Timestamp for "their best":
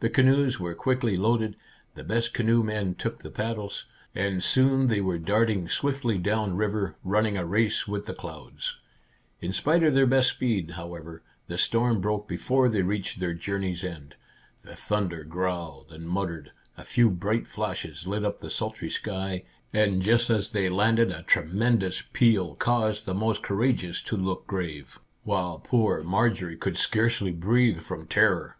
9.94-10.28